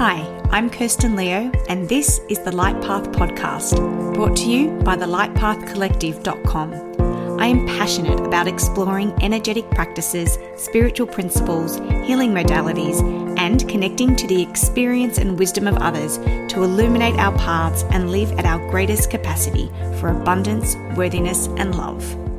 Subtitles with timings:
[0.00, 3.76] Hi, I'm Kirsten Leo, and this is the Light Path Podcast,
[4.14, 7.38] brought to you by the lightpathcollective.com.
[7.38, 11.76] I am passionate about exploring energetic practices, spiritual principles,
[12.06, 13.02] healing modalities,
[13.38, 18.32] and connecting to the experience and wisdom of others to illuminate our paths and live
[18.38, 22.29] at our greatest capacity for abundance, worthiness, and love.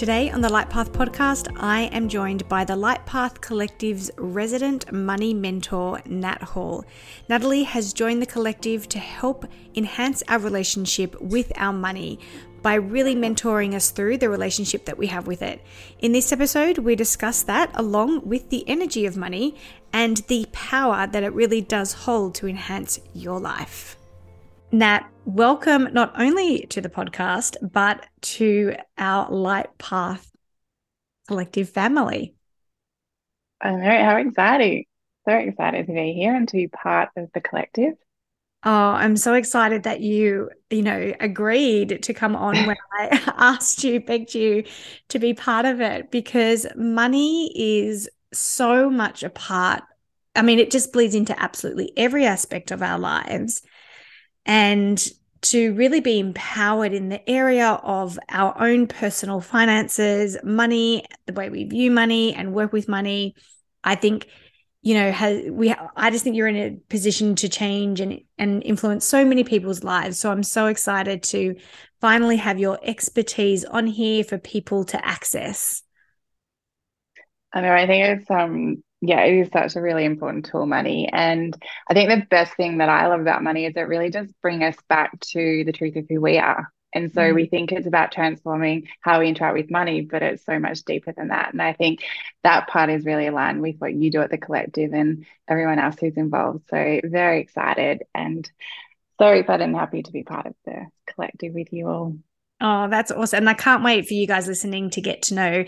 [0.00, 4.90] Today on the Light Path podcast, I am joined by the Light Path Collective's resident
[4.90, 6.86] money mentor, Nat Hall.
[7.28, 9.44] Natalie has joined the collective to help
[9.74, 12.18] enhance our relationship with our money
[12.62, 15.60] by really mentoring us through the relationship that we have with it.
[15.98, 19.54] In this episode, we discuss that along with the energy of money
[19.92, 23.99] and the power that it really does hold to enhance your life.
[24.72, 30.30] Nat, welcome not only to the podcast, but to our Light Path
[31.26, 32.34] collective family.
[33.60, 34.84] I know, how exciting.
[35.28, 37.94] So excited to be here and to be part of the collective.
[38.62, 43.82] Oh, I'm so excited that you, you know, agreed to come on when I asked
[43.82, 44.64] you, begged you
[45.08, 49.82] to be part of it because money is so much a part.
[50.36, 53.62] I mean, it just bleeds into absolutely every aspect of our lives
[54.46, 55.02] and
[55.42, 61.48] to really be empowered in the area of our own personal finances, money, the way
[61.48, 63.34] we view money and work with money.
[63.82, 64.28] I think,
[64.82, 68.62] you know, has we I just think you're in a position to change and and
[68.62, 70.18] influence so many people's lives.
[70.18, 71.56] So I'm so excited to
[72.00, 75.82] finally have your expertise on here for people to access.
[77.52, 81.08] I know I think it's um yeah, it is such a really important tool, money.
[81.10, 81.56] And
[81.88, 84.62] I think the best thing that I love about money is it really does bring
[84.62, 86.70] us back to the truth of who we are.
[86.92, 87.34] And so mm.
[87.34, 91.12] we think it's about transforming how we interact with money, but it's so much deeper
[91.12, 91.52] than that.
[91.52, 92.00] And I think
[92.42, 95.96] that part is really aligned with what you do at the collective and everyone else
[95.98, 96.64] who's involved.
[96.68, 98.50] So very excited and
[99.18, 102.16] so excited and happy to be part of the collective with you all.
[102.60, 103.38] Oh, that's awesome.
[103.38, 105.64] And I can't wait for you guys listening to get to know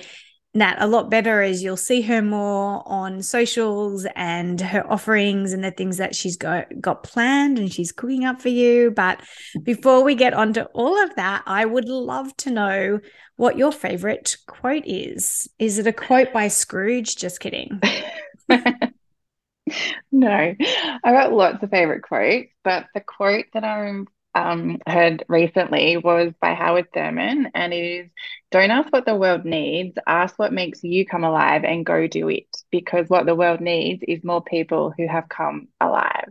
[0.55, 5.65] Nat a lot better as you'll see her more on socials and her offerings and
[5.65, 8.91] the things that she's got got planned and she's cooking up for you.
[8.91, 9.23] But
[9.63, 13.01] before we get onto all of that, I would love to know
[13.37, 15.49] what your favorite quote is.
[15.59, 17.17] Is it a quote by Scrooge?
[17.17, 17.81] Just kidding.
[20.13, 20.55] no,
[21.03, 26.33] I've got lots of favorite quotes, but the quote that I'm um, heard recently was
[26.41, 28.11] by Howard Thurman, and it is
[28.51, 32.29] Don't ask what the world needs, ask what makes you come alive and go do
[32.29, 32.47] it.
[32.71, 36.31] Because what the world needs is more people who have come alive.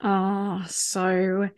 [0.00, 1.48] Oh, so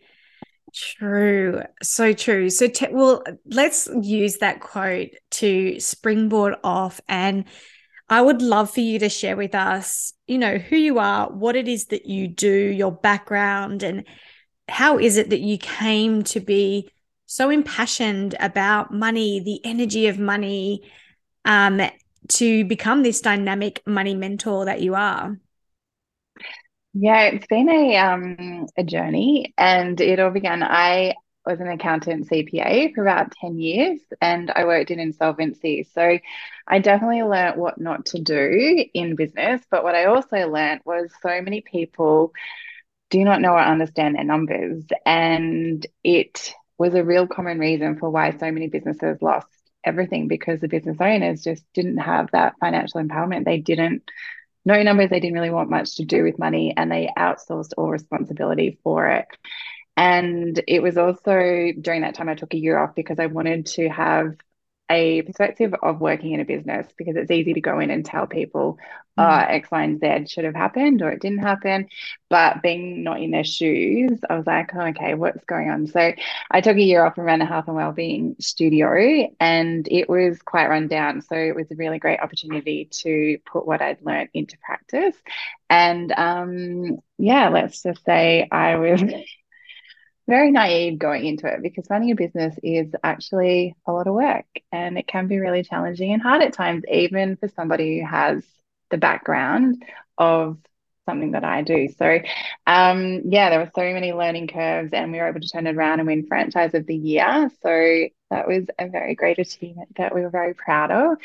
[0.73, 1.61] true.
[1.83, 2.49] So true.
[2.49, 7.01] So, te- well, let's use that quote to springboard off.
[7.07, 7.45] And
[8.09, 11.55] I would love for you to share with us, you know, who you are, what
[11.55, 14.05] it is that you do, your background, and
[14.69, 16.89] how is it that you came to be
[17.25, 20.81] so impassioned about money, the energy of money,
[21.45, 21.81] um,
[22.29, 25.37] to become this dynamic money mentor that you are?
[26.93, 30.63] Yeah, it's been a um a journey, and it all began.
[30.63, 31.15] I
[31.45, 35.83] was an accountant CPA for about 10 years and I worked in insolvency.
[35.83, 36.19] So
[36.67, 39.61] I definitely learned what not to do in business.
[39.71, 42.33] But what I also learned was so many people
[43.09, 44.83] do not know or understand their numbers.
[45.05, 49.47] And it was a real common reason for why so many businesses lost
[49.83, 53.45] everything because the business owners just didn't have that financial empowerment.
[53.45, 54.03] They didn't
[54.65, 57.89] know numbers, they didn't really want much to do with money, and they outsourced all
[57.89, 59.27] responsibility for it.
[59.97, 63.65] And it was also during that time I took a year off because I wanted
[63.67, 64.35] to have
[64.89, 68.25] a perspective of working in a business because it's easy to go in and tell
[68.25, 68.79] people
[69.17, 69.23] mm.
[69.23, 71.87] uh, X, Y, and Z should have happened or it didn't happen.
[72.29, 75.87] But being not in their shoes, I was like, oh, okay, what's going on?
[75.87, 76.13] So
[76.51, 80.41] I took a year off and ran a health and wellbeing studio, and it was
[80.41, 81.21] quite run down.
[81.21, 85.15] So it was a really great opportunity to put what I'd learned into practice.
[85.69, 89.03] And um, yeah, let's just say I was
[90.29, 94.45] very naive going into it because running a business is actually a lot of work
[94.71, 98.43] and it can be really challenging and hard at times, even for somebody who has
[98.91, 99.83] the background
[100.17, 100.57] of
[101.05, 101.89] something that I do.
[101.97, 102.19] So,
[102.67, 105.75] um, yeah, there were so many learning curves, and we were able to turn it
[105.75, 107.49] around and win franchise of the year.
[107.63, 111.17] So that was a very great achievement that we were very proud of.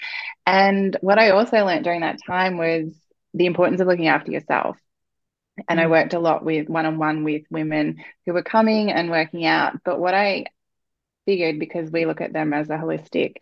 [0.46, 2.94] And what I also learned during that time was
[3.34, 4.78] the importance of looking after yourself.
[5.68, 5.90] And I mm.
[5.90, 9.82] worked a lot with one on one with women who were coming and working out.
[9.84, 10.46] But what I
[11.26, 13.36] figured, because we look at them as a holistic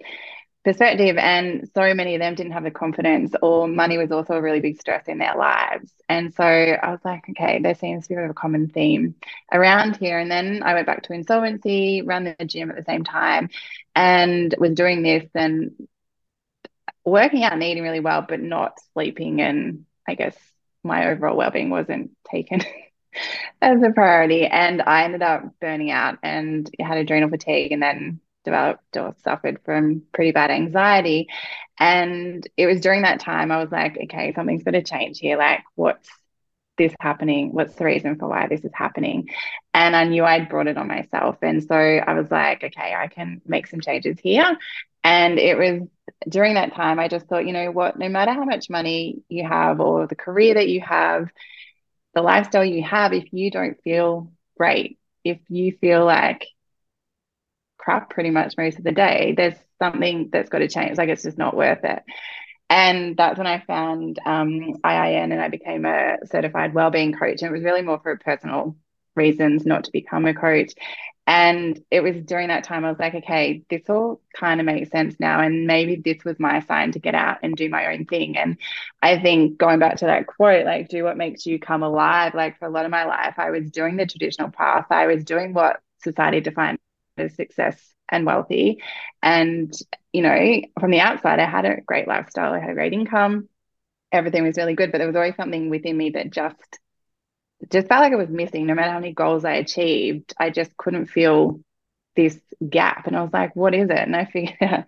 [0.65, 1.17] perspective.
[1.17, 4.61] And so many of them didn't have the confidence, or money was also a really
[4.61, 5.93] big stress in their lives.
[6.09, 8.69] And so I was like, okay, there seems to be a bit of a common
[8.69, 9.15] theme
[9.53, 10.19] around here.
[10.19, 13.51] And then I went back to insolvency, ran the gym at the same time,
[13.95, 15.73] and was doing this and
[17.05, 19.41] working out and eating really well, but not sleeping.
[19.41, 20.37] And I guess
[20.85, 22.63] my overall well being wasn't taken.
[23.61, 24.47] as a priority.
[24.47, 29.61] And I ended up burning out and had adrenal fatigue and then developed or suffered
[29.65, 31.29] from pretty bad anxiety.
[31.79, 35.39] And it was during that time I was like, okay, something's going to change here.
[35.39, 36.09] Like, what's
[36.77, 37.53] this happening?
[37.53, 39.29] What's the reason for why this is happening?
[39.75, 41.37] And I knew I'd brought it on myself.
[41.43, 44.57] And so I was like, okay, I can make some changes here.
[45.05, 45.89] And it was
[46.29, 49.47] during that time, I just thought, you know what, no matter how much money you
[49.47, 51.29] have or the career that you have,
[52.15, 56.47] the lifestyle you have, if you don't feel great, if you feel like
[57.79, 60.99] crap pretty much most of the day, there's something that's got to change.
[60.99, 62.03] Like it's just not worth it.
[62.71, 67.43] And that's when I found um, IIN and I became a certified wellbeing coach.
[67.43, 68.77] And it was really more for personal
[69.15, 70.73] reasons not to become a coach.
[71.27, 74.91] And it was during that time I was like, okay, this all kind of makes
[74.91, 75.41] sense now.
[75.41, 78.37] And maybe this was my sign to get out and do my own thing.
[78.37, 78.59] And
[79.01, 82.35] I think going back to that quote, like, do what makes you come alive.
[82.35, 85.25] Like, for a lot of my life, I was doing the traditional path, I was
[85.25, 86.79] doing what society defined
[87.17, 88.83] as success and wealthy.
[89.23, 89.73] And,
[90.13, 93.49] you know, from the outside, I had a great lifestyle, I had a great income,
[94.11, 94.91] everything was really good.
[94.91, 96.79] But there was always something within me that just
[97.71, 98.67] just felt like it was missing.
[98.67, 101.61] No matter how many goals I achieved, I just couldn't feel
[102.17, 102.39] this
[102.69, 103.07] gap.
[103.07, 103.99] And I was like, what is it?
[103.99, 104.87] And I figured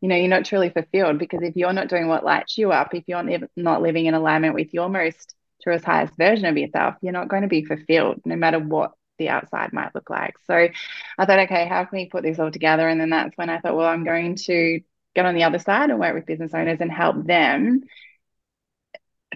[0.00, 2.94] you know, you're not truly fulfilled because if you're not doing what lights you up,
[2.94, 3.22] if you're
[3.56, 7.42] not living in alignment with your most truest, highest version of yourself, you're not going
[7.42, 10.34] to be fulfilled no matter what the outside might look like.
[10.46, 12.88] So I thought, okay, how can we put this all together?
[12.88, 14.80] And then that's when I thought, well, I'm going to
[15.14, 17.82] get on the other side and work with business owners and help them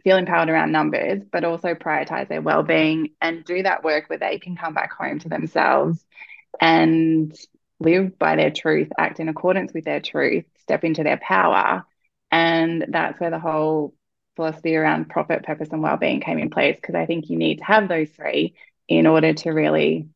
[0.02, 4.38] feel empowered around numbers, but also prioritize their well-being and do that work where they
[4.38, 6.04] can come back home to themselves
[6.60, 7.34] and
[7.78, 11.84] live by their truth, act in accordance with their truth, step into their power.
[12.30, 13.94] And that's where the whole
[14.34, 17.64] philosophy around profit, purpose, and well-being came in place because I think you need to
[17.64, 18.54] have those three
[18.88, 20.08] in order to really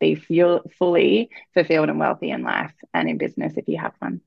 [0.00, 4.20] be fully fulfilled and wealthy in life and in business if you have one.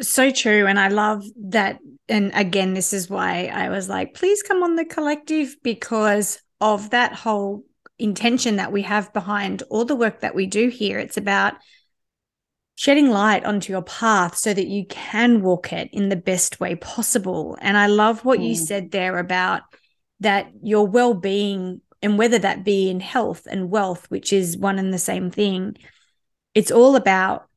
[0.00, 0.66] So true.
[0.66, 1.78] And I love that.
[2.08, 6.90] And again, this is why I was like, please come on the collective because of
[6.90, 7.64] that whole
[7.98, 10.98] intention that we have behind all the work that we do here.
[10.98, 11.54] It's about
[12.76, 16.74] shedding light onto your path so that you can walk it in the best way
[16.74, 17.56] possible.
[17.60, 18.48] And I love what mm.
[18.48, 19.62] you said there about
[20.20, 24.78] that your well being, and whether that be in health and wealth, which is one
[24.78, 25.76] and the same thing,
[26.54, 27.48] it's all about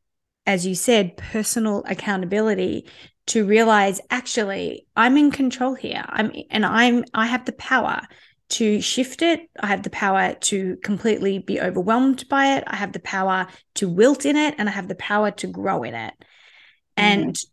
[0.47, 2.87] as you said, personal accountability
[3.27, 6.03] to realize actually I'm in control here.
[6.07, 8.01] I'm and I'm I have the power
[8.49, 9.41] to shift it.
[9.59, 12.63] I have the power to completely be overwhelmed by it.
[12.65, 15.83] I have the power to wilt in it and I have the power to grow
[15.83, 16.13] in it.
[16.95, 17.45] And mm.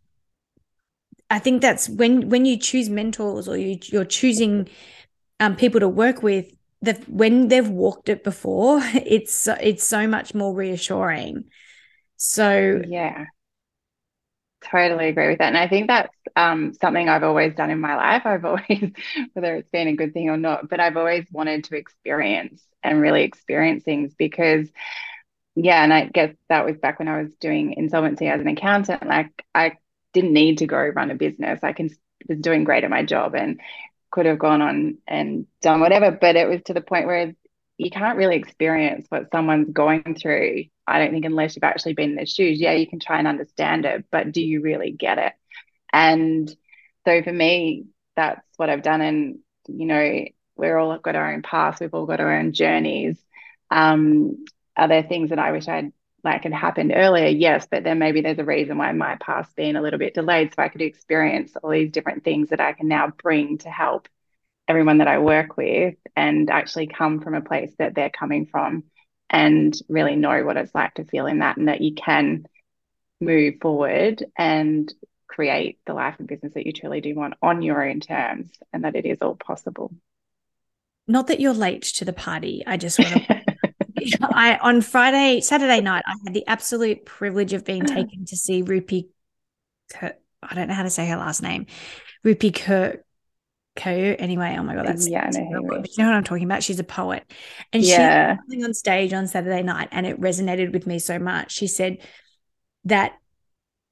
[1.29, 4.69] I think that's when when you choose mentors or you, you're choosing
[5.41, 6.49] um, people to work with
[6.81, 11.49] that when they've walked it before, it's it's so much more reassuring
[12.17, 13.25] so yeah,
[14.71, 15.47] totally agree with that.
[15.49, 18.23] And I think that's um, something I've always done in my life.
[18.25, 18.91] I've always,
[19.33, 23.01] whether it's been a good thing or not, but I've always wanted to experience and
[23.01, 24.69] really experience things because,
[25.55, 29.07] yeah, and I guess that was back when I was doing insolvency as an accountant.
[29.07, 29.77] Like I
[30.13, 31.61] didn't need to go run a business.
[31.63, 31.89] I can
[32.27, 33.61] was doing great at my job and
[34.11, 37.35] could have gone on and done whatever, but it was to the point where
[37.77, 40.65] you can't really experience what someone's going through.
[40.87, 42.59] I don't think unless you've actually been in their shoes.
[42.59, 45.33] Yeah, you can try and understand it, but do you really get it?
[45.91, 46.53] And
[47.05, 49.01] so for me, that's what I've done.
[49.01, 51.79] And you know, we're all got our own paths.
[51.81, 53.17] We've all got our own journeys.
[53.71, 54.45] Um,
[54.77, 55.91] are there things that I wish I'd
[56.23, 57.27] like had happened earlier?
[57.27, 60.53] Yes, but then maybe there's a reason why my path's been a little bit delayed,
[60.53, 64.07] so I could experience all these different things that I can now bring to help
[64.67, 68.83] everyone that I work with and actually come from a place that they're coming from
[69.29, 72.45] and really know what it's like to feel in that and that you can
[73.19, 74.91] move forward and
[75.27, 78.83] create the life and business that you truly do want on your own terms and
[78.83, 79.91] that it is all possible.
[81.07, 82.63] Not that you're late to the party.
[82.65, 83.43] I just want to
[84.21, 88.63] I on Friday, Saturday night, I had the absolute privilege of being taken to see
[88.63, 89.07] Rupi.
[89.91, 90.17] Kirk.
[90.41, 91.65] I don't know how to say her last name.
[92.23, 92.99] Rupi Kaur,
[93.75, 94.15] Kaur.
[94.19, 96.63] Anyway, oh my god, that's yeah, you know what I'm talking about.
[96.63, 97.29] She's a poet,
[97.73, 98.37] and yeah.
[98.49, 101.51] she was on stage on Saturday night, and it resonated with me so much.
[101.51, 101.99] She said,
[102.85, 103.13] that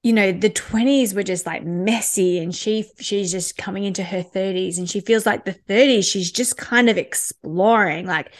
[0.03, 4.23] you know the 20s were just like messy and she she's just coming into her
[4.23, 8.33] 30s and she feels like the 30s she's just kind of exploring like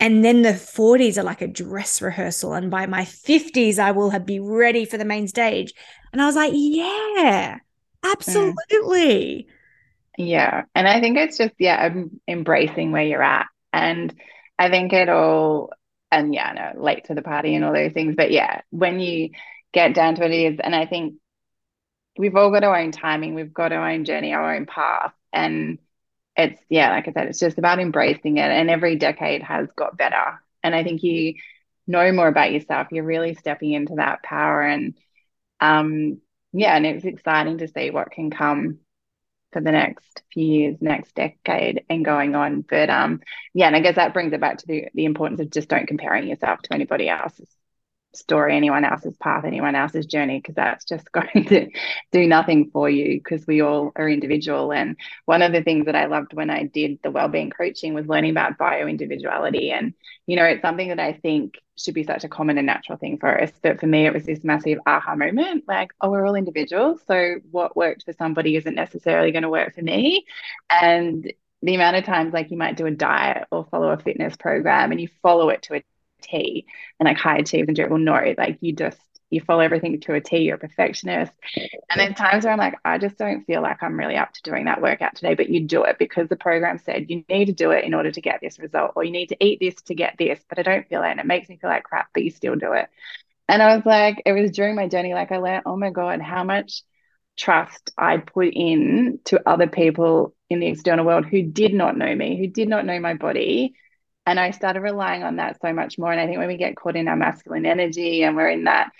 [0.00, 4.10] and then the 40s are like a dress rehearsal and by my 50s i will
[4.10, 5.72] have be ready for the main stage
[6.12, 7.58] and i was like yeah
[8.04, 9.52] absolutely yeah
[10.74, 11.92] and i think it's just yeah
[12.28, 13.46] embracing where you're at.
[13.72, 14.14] And
[14.58, 15.70] i think it all
[16.10, 19.30] and yeah no late to the party and all those things but yeah when you
[19.72, 21.14] get down to it is and i think
[22.18, 25.78] we've all got our own timing we've got our own journey our own path and
[26.36, 29.96] it's yeah like i said it's just about embracing it and every decade has got
[29.96, 30.40] better.
[30.62, 31.34] And i think you
[31.86, 34.94] know more about yourself you're really stepping into that power and
[35.60, 36.20] um
[36.52, 38.78] yeah and it's exciting to see what can come
[39.52, 42.62] for the next few years next decade and going on.
[42.62, 43.20] But um
[43.54, 45.86] yeah and i guess that brings it back to the, the importance of just don't
[45.86, 47.48] comparing yourself to anybody else's
[48.14, 51.70] story, anyone else's path, anyone else's journey, because that's just going to
[52.10, 54.72] do nothing for you because we all are individual.
[54.72, 58.06] And one of the things that I loved when I did the wellbeing coaching was
[58.06, 59.70] learning about bio individuality.
[59.70, 59.94] And,
[60.26, 63.18] you know, it's something that I think should be such a common and natural thing
[63.18, 63.52] for us.
[63.62, 67.00] But for me, it was this massive aha moment like, oh, we're all individuals.
[67.06, 70.24] So what worked for somebody isn't necessarily going to work for me.
[70.70, 74.36] And the amount of times like you might do a diet or follow a fitness
[74.36, 75.84] program and you follow it to a
[76.22, 76.66] T
[76.98, 78.98] and like high achievers and will know like you just
[79.32, 81.32] you follow everything to a T, you're a perfectionist.
[81.56, 84.42] And then times where I'm like, I just don't feel like I'm really up to
[84.42, 87.52] doing that workout today, but you do it because the program said you need to
[87.52, 89.94] do it in order to get this result, or you need to eat this to
[89.94, 91.10] get this, but I don't feel it.
[91.10, 92.88] And it makes me feel like crap, but you still do it.
[93.48, 96.20] And I was like, it was during my journey, like I learned, oh my God,
[96.20, 96.82] how much
[97.36, 102.14] trust I'd put in to other people in the external world who did not know
[102.14, 103.74] me, who did not know my body,
[104.26, 106.12] and I started relying on that so much more.
[106.12, 108.92] And I think when we get caught in our masculine energy and we're in that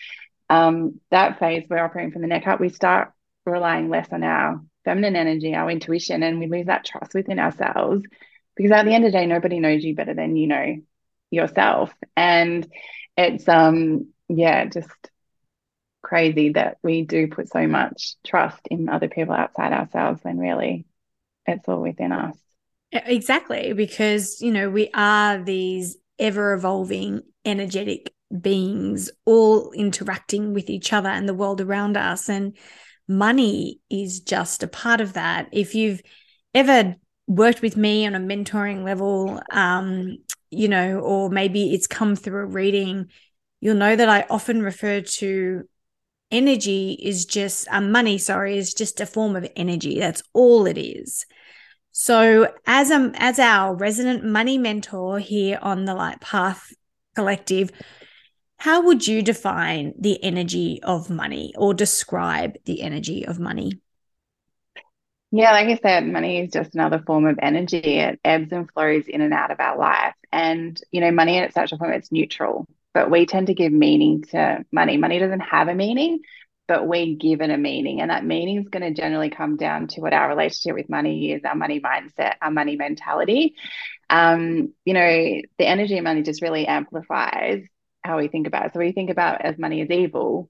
[0.50, 3.12] um, that phase, we're operating from the neck up, we start
[3.46, 8.04] relying less on our feminine energy, our intuition, and we lose that trust within ourselves.
[8.56, 10.76] Because at the end of the day, nobody knows you better than you know
[11.30, 11.92] yourself.
[12.16, 12.66] And
[13.16, 14.90] it's um yeah, just
[16.02, 20.84] crazy that we do put so much trust in other people outside ourselves when really
[21.46, 22.36] it's all within us.
[22.92, 30.92] Exactly, because, you know, we are these ever evolving energetic beings, all interacting with each
[30.92, 32.28] other and the world around us.
[32.28, 32.54] And
[33.08, 35.48] money is just a part of that.
[35.52, 36.02] If you've
[36.54, 36.96] ever
[37.26, 40.18] worked with me on a mentoring level, um,
[40.50, 43.06] you know, or maybe it's come through a reading,
[43.62, 45.62] you'll know that I often refer to
[46.30, 49.98] energy is just uh, money, sorry, is just a form of energy.
[49.98, 51.26] That's all it is.
[51.92, 56.72] So, as a, as our resident money mentor here on the Light Path
[57.14, 57.70] Collective,
[58.56, 63.80] how would you define the energy of money or describe the energy of money?
[65.30, 67.78] Yeah, like I said, money is just another form of energy.
[67.78, 70.14] It ebbs and flows in and out of our life.
[70.30, 73.72] And, you know, money in its actual form, it's neutral, but we tend to give
[73.72, 74.96] meaning to money.
[74.96, 76.20] Money doesn't have a meaning
[76.72, 78.00] but we give it a meaning.
[78.00, 81.32] And that meaning is going to generally come down to what our relationship with money
[81.32, 83.56] is, our money mindset, our money mentality.
[84.08, 85.02] Um, you know,
[85.58, 87.62] the energy of money just really amplifies
[88.02, 88.72] how we think about it.
[88.72, 90.48] So we think about as money is evil,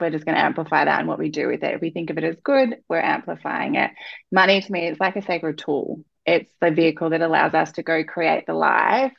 [0.00, 1.74] we're just going to amplify that and what we do with it.
[1.74, 3.90] If we think of it as good, we're amplifying it.
[4.32, 6.04] Money to me is like a sacred tool.
[6.24, 9.12] It's the vehicle that allows us to go create the life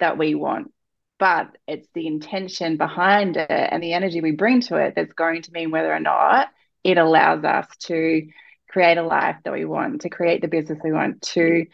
[0.00, 0.70] that we want
[1.22, 5.40] but it's the intention behind it and the energy we bring to it that's going
[5.40, 6.48] to mean whether or not
[6.82, 8.26] it allows us to
[8.68, 11.64] create a life that we want, to create the business we want, to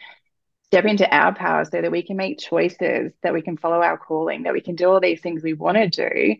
[0.65, 3.97] step into our power so that we can make choices, that we can follow our
[3.97, 6.35] calling, that we can do all these things we want to do.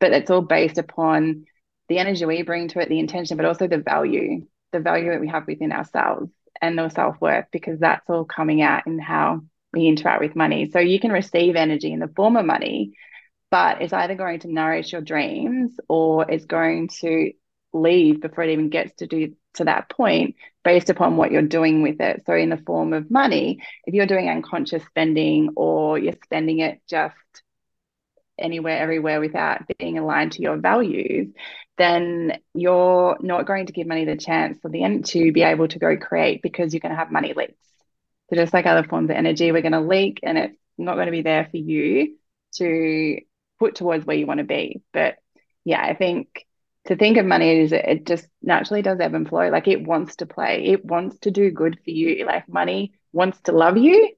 [0.00, 1.44] But it's all based upon
[1.88, 5.20] the energy we bring to it, the intention, but also the value, the value that
[5.20, 6.28] we have within ourselves
[6.60, 10.70] and the self worth, because that's all coming out in how we interact with money.
[10.70, 12.94] So you can receive energy in the form of money,
[13.50, 17.32] but it's either going to nourish your dreams or it's going to
[17.72, 21.82] leave before it even gets to do to that point based upon what you're doing
[21.82, 22.22] with it.
[22.26, 26.80] So in the form of money, if you're doing unconscious spending or you're spending it
[26.88, 27.14] just
[28.38, 31.28] anywhere everywhere without being aligned to your values
[31.76, 35.68] then you're not going to give money the chance for the end to be able
[35.68, 37.54] to go create because you're going to have money leaks
[38.28, 41.06] so just like other forms of energy, we're going to leak and it's not going
[41.06, 42.16] to be there for you
[42.56, 43.20] to
[43.58, 44.82] put towards where you want to be.
[44.92, 45.16] But
[45.64, 46.46] yeah, I think
[46.86, 49.48] to think of money is it just naturally does ebb and flow.
[49.48, 52.24] Like it wants to play, it wants to do good for you.
[52.26, 54.10] Like money wants to love you,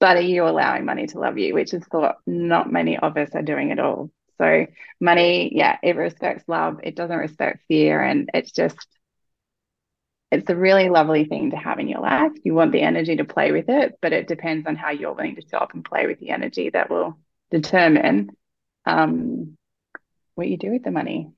[0.00, 1.54] but are you allowing money to love you?
[1.54, 4.10] Which is thought not many of us are doing at all.
[4.38, 4.66] So
[5.00, 6.80] money, yeah, it respects love.
[6.82, 8.02] It doesn't respect fear.
[8.02, 8.86] And it's just,
[10.36, 12.32] it's a really lovely thing to have in your life.
[12.44, 15.36] You want the energy to play with it, but it depends on how you're willing
[15.36, 17.18] to show up and play with the energy that will
[17.50, 18.30] determine
[18.84, 19.56] um,
[20.34, 21.32] what you do with the money.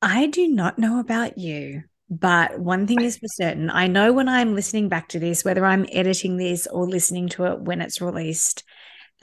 [0.00, 3.70] I do not know about you, but one thing is for certain.
[3.70, 7.44] I know when I'm listening back to this, whether I'm editing this or listening to
[7.46, 8.64] it when it's released,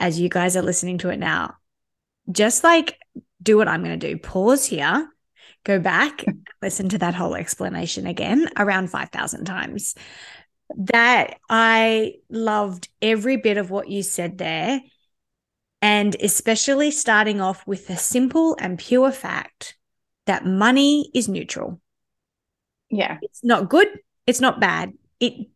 [0.00, 1.54] as you guys are listening to it now,
[2.32, 2.98] just like
[3.42, 4.16] do what I'm going to do.
[4.16, 5.08] Pause here,
[5.64, 6.24] go back,
[6.62, 9.94] listen to that whole explanation again around 5,000 times.
[10.76, 14.80] That I loved every bit of what you said there.
[15.82, 19.76] And especially starting off with the simple and pure fact
[20.26, 21.80] that money is neutral.
[22.90, 23.18] Yeah.
[23.22, 23.88] It's not good,
[24.26, 24.92] it's not bad.
[25.18, 25.48] It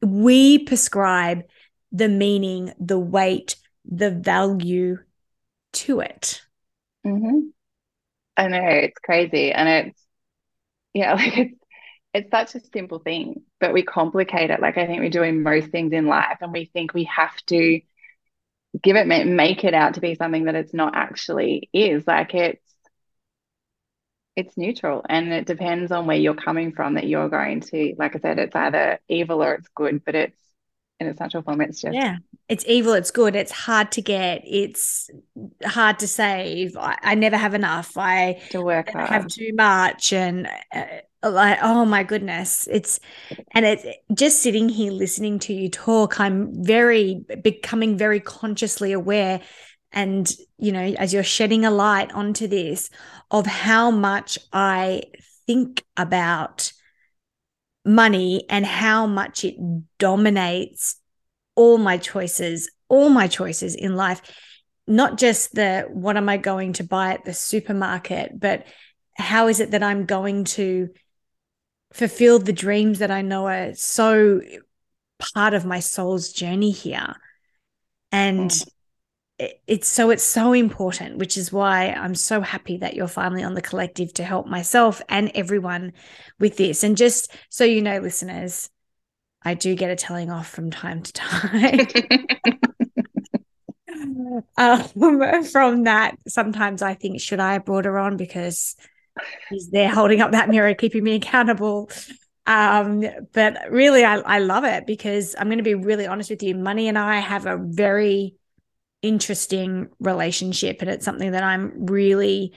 [0.00, 1.42] we prescribe
[1.90, 4.98] the meaning, the weight, the value
[5.72, 6.42] to it.
[7.04, 7.48] Mm-hmm.
[8.36, 10.06] I know it's crazy, and it's
[10.94, 11.54] yeah, like it's
[12.14, 14.60] it's such a simple thing, but we complicate it.
[14.60, 17.36] Like I think we do in most things in life, and we think we have
[17.48, 17.80] to
[18.82, 22.06] give it make it out to be something that it's not actually is.
[22.06, 22.62] Like it's
[24.36, 26.94] it's neutral, and it depends on where you're coming from.
[26.94, 30.40] That you're going to, like I said, it's either evil or it's good, but it's
[31.00, 31.60] in its natural form.
[31.60, 32.16] It's just yeah,
[32.48, 32.92] it's evil.
[32.92, 33.36] It's good.
[33.36, 34.42] It's hard to get.
[34.44, 35.10] It's
[35.64, 36.76] hard to save.
[36.76, 37.96] I, I never have enough.
[37.96, 39.08] I to work hard.
[39.08, 40.84] have too much, and uh,
[41.22, 43.00] like oh my goodness, it's
[43.52, 46.20] and it's just sitting here listening to you talk.
[46.20, 49.40] I'm very becoming very consciously aware.
[49.96, 52.90] And, you know, as you're shedding a light onto this,
[53.30, 55.04] of how much I
[55.46, 56.72] think about
[57.84, 59.56] money and how much it
[59.98, 60.96] dominates
[61.54, 64.22] all my choices, all my choices in life.
[64.86, 68.66] Not just the what am I going to buy at the supermarket, but
[69.16, 70.90] how is it that I'm going to
[71.92, 74.40] fulfill the dreams that I know are so
[75.18, 77.14] part of my soul's journey here?
[78.12, 78.68] And mm
[79.38, 83.54] it's so it's so important which is why i'm so happy that you're finally on
[83.54, 85.92] the collective to help myself and everyone
[86.38, 86.84] with this.
[86.84, 88.70] And just so you know listeners
[89.42, 91.86] i do get a telling off from time to time.
[94.56, 94.82] Um,
[95.52, 98.16] from that sometimes i think should i have brought her on?
[98.16, 98.76] Because
[99.50, 101.90] he's there holding up that mirror keeping me accountable.
[102.46, 106.42] Um, but really I, I love it because i'm going to be really honest with
[106.42, 106.54] you.
[106.54, 108.34] Money and i have a very
[109.04, 112.52] interesting relationship and it's something that I'm really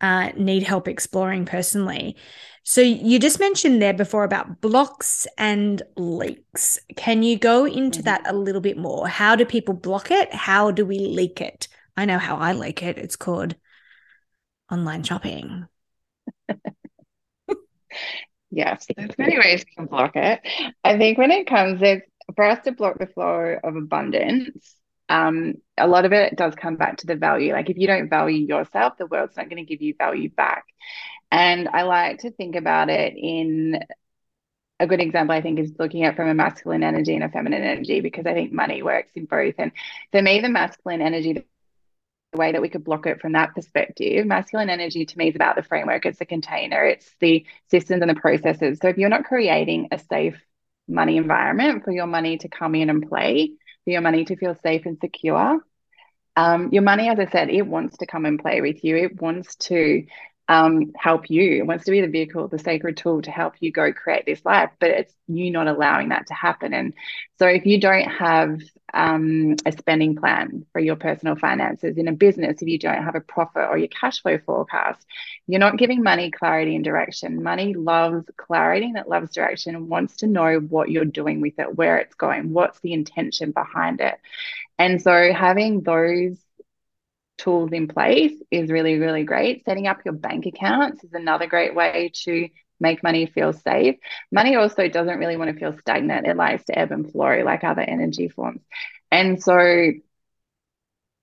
[0.00, 2.16] uh, need help exploring personally.
[2.62, 6.78] So you just mentioned there before about blocks and leaks.
[6.96, 8.04] Can you go into mm-hmm.
[8.06, 9.06] that a little bit more?
[9.08, 10.34] How do people block it?
[10.34, 11.68] How do we leak it?
[11.96, 12.98] I know how I leak it.
[12.98, 13.54] It's called
[14.70, 15.66] online shopping.
[18.50, 20.40] yes, there's many ways we can block it.
[20.84, 24.75] I think when it comes, it's for us to block the flow of abundance
[25.08, 27.52] um, a lot of it does come back to the value.
[27.52, 30.64] Like if you don't value yourself, the world's not going to give you value back.
[31.30, 33.80] And I like to think about it in
[34.78, 37.62] a good example, I think, is looking at from a masculine energy and a feminine
[37.62, 39.54] energy, because I think money works in both.
[39.58, 39.72] And
[40.12, 44.26] for me, the masculine energy, the way that we could block it from that perspective,
[44.26, 48.10] masculine energy to me is about the framework, it's the container, it's the systems and
[48.10, 48.78] the processes.
[48.80, 50.40] So if you're not creating a safe
[50.86, 53.52] money environment for your money to come in and play,
[53.86, 55.60] for your money to feel safe and secure.
[56.34, 58.96] Um, your money, as I said, it wants to come and play with you.
[58.96, 60.04] It wants to
[60.48, 61.58] um, help you.
[61.58, 64.44] It wants to be the vehicle, the sacred tool to help you go create this
[64.44, 66.72] life, but it's you not allowing that to happen.
[66.72, 66.94] And
[67.38, 68.60] so, if you don't have
[68.94, 73.16] um, a spending plan for your personal finances in a business, if you don't have
[73.16, 75.04] a profit or your cash flow forecast,
[75.48, 77.42] you're not giving money clarity and direction.
[77.42, 81.58] Money loves clarity and it loves direction and wants to know what you're doing with
[81.58, 84.16] it, where it's going, what's the intention behind it.
[84.78, 86.38] And so, having those
[87.38, 89.64] tools in place is really, really great.
[89.64, 92.48] Setting up your bank accounts is another great way to
[92.80, 93.96] make money feel safe.
[94.30, 96.26] Money also doesn't really want to feel stagnant.
[96.26, 98.60] It likes to ebb and flow like other energy forms.
[99.10, 99.92] And so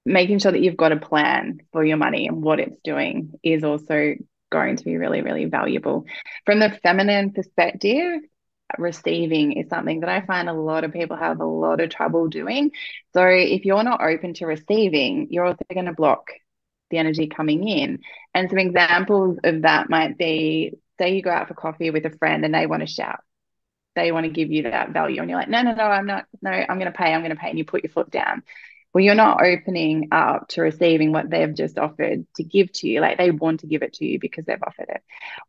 [0.06, 3.64] making sure that you've got a plan for your money and what it's doing is
[3.64, 4.16] also
[4.52, 6.06] going to be really, really valuable.
[6.46, 8.22] From the feminine perspective,
[8.78, 12.28] receiving is something that I find a lot of people have a lot of trouble
[12.28, 12.72] doing.
[13.14, 16.28] So if you're not open to receiving, you're also going to block
[16.90, 18.00] the energy coming in.
[18.34, 22.18] And some examples of that might be say you go out for coffee with a
[22.18, 23.20] friend and they want to shout.
[23.96, 26.26] They want to give you that value and you're like, no, no, no, I'm not,
[26.42, 27.50] no, I'm going to pay, I'm going to pay.
[27.50, 28.44] And you put your foot down.
[28.94, 33.02] Well, you're not opening up to receiving what they've just offered to give to you.
[33.02, 35.02] Like they want to give it to you because they've offered it.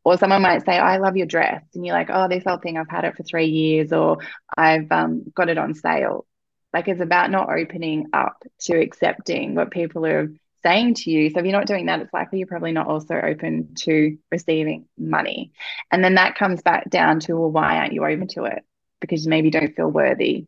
[0.03, 1.63] Or someone might say, I love your dress.
[1.75, 4.19] And you're like, oh, this old thing, I've had it for three years, or
[4.57, 6.27] I've um, got it on sale.
[6.73, 11.29] Like it's about not opening up to accepting what people are saying to you.
[11.29, 14.87] So if you're not doing that, it's likely you're probably not also open to receiving
[14.97, 15.53] money.
[15.93, 18.65] And then that comes back down to, well, why aren't you open to it?
[19.03, 20.47] Because you maybe don't feel worthy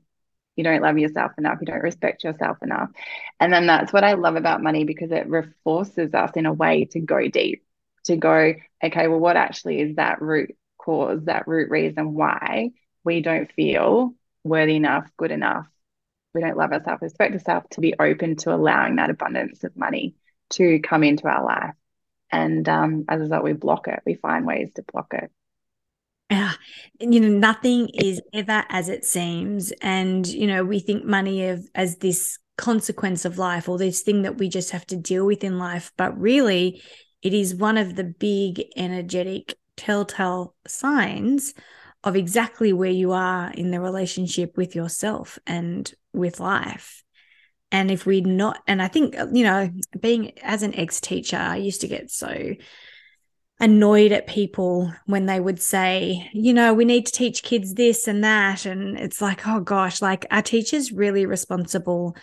[0.57, 2.91] you don't love yourself enough, you don't respect yourself enough.
[3.39, 5.27] And then that's what I love about money because it
[5.63, 7.65] forces us in a way to go deep,
[8.05, 12.71] to go, okay, well, what actually is that root cause, that root reason why
[13.05, 14.15] we don't feel
[14.45, 15.67] worthy enough, good enough,
[16.35, 20.15] we don't love ourselves, respect ourselves to be open to allowing that abundance of money
[20.51, 21.75] to come into our life.
[22.31, 25.31] And um, as a result, we block it, we find ways to block it
[26.31, 26.53] uh,
[27.01, 29.73] you know nothing is ever as it seems.
[29.83, 34.23] And you know we think money of as this consequence of life or this thing
[34.23, 35.93] that we just have to deal with in life.
[35.97, 36.83] But really
[37.23, 41.55] it is one of the big energetic telltale signs
[42.05, 47.03] of exactly where you are in the relationship with yourself and with life.
[47.73, 51.57] And if we're not and i think you know being as an ex teacher i
[51.57, 52.55] used to get so
[53.59, 58.07] annoyed at people when they would say, you know, we need to teach kids this
[58.07, 58.67] and that.
[58.67, 62.17] And it's like, oh gosh, like our teacher's really responsible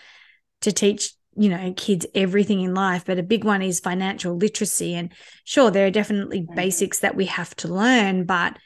[0.62, 3.06] to teach, you know, kids everything in life.
[3.06, 4.94] But a big one is financial literacy.
[4.94, 5.12] And
[5.44, 6.56] sure, there are definitely mm-hmm.
[6.56, 8.26] basics that we have to learn.
[8.26, 8.58] But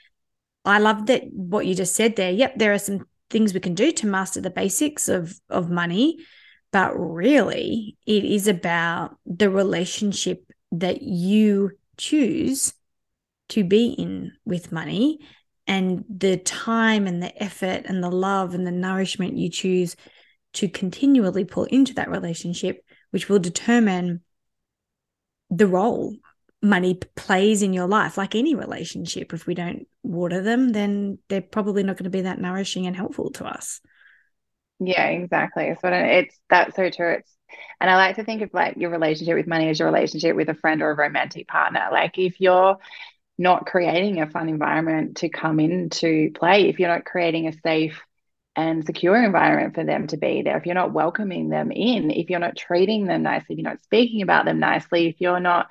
[0.66, 2.32] I love that what you just said there.
[2.32, 6.18] Yep, there are some things we can do to master the basics of of money.
[6.74, 12.74] But really, it is about the relationship that you choose
[13.50, 15.20] to be in with money
[15.68, 19.96] and the time and the effort and the love and the nourishment you choose
[20.54, 24.22] to continually pull into that relationship, which will determine
[25.50, 26.16] the role
[26.62, 28.18] money plays in your life.
[28.18, 32.22] Like any relationship, if we don't water them, then they're probably not going to be
[32.22, 33.82] that nourishing and helpful to us.
[34.80, 35.76] Yeah, exactly.
[35.82, 37.14] So it's that's so true.
[37.14, 37.34] It's
[37.82, 40.50] and I like to think of like your relationship with money as your relationship with
[40.50, 41.88] a friend or a romantic partner.
[41.92, 42.78] Like if you're
[43.38, 48.02] not creating a fun environment to come into play, if you're not creating a safe
[48.56, 52.30] and secure environment for them to be there, if you're not welcoming them in, if
[52.30, 55.68] you're not treating them nicely, if you're not speaking about them nicely, if you're not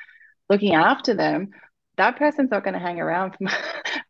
[0.50, 1.50] looking after them,
[1.96, 3.48] that person's not going to hang around for,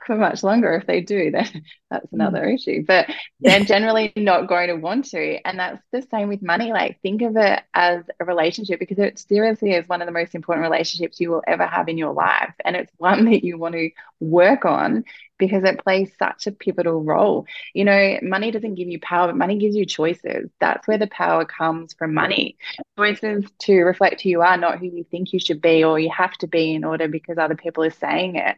[0.06, 0.74] for much longer.
[0.74, 2.54] If they do, then that's another mm.
[2.54, 2.84] issue.
[2.86, 5.46] But they're generally not going to want to.
[5.46, 6.72] And that's the same with money.
[6.72, 10.34] Like, think of it as a relationship because it seriously is one of the most
[10.34, 12.54] important relationships you will ever have in your life.
[12.64, 13.90] And it's one that you want to
[14.20, 15.04] work on
[15.38, 17.46] because it plays such a pivotal role.
[17.74, 20.50] You know, money doesn't give you power, but money gives you choices.
[20.60, 22.56] That's where the power comes from money.
[22.98, 26.10] Choices to reflect who you are, not who you think you should be or you
[26.10, 28.56] have to be in order because other people are saying it.